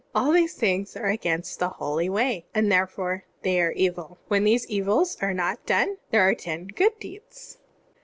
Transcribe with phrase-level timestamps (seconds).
[0.15, 4.17] All these things are against the Holy Way, and therefore they are evil.
[4.29, 7.59] "When these evils are not done, there are ten good deeds."